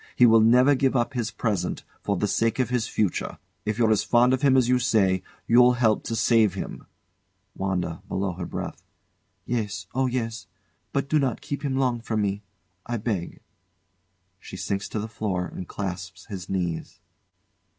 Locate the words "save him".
6.15-6.87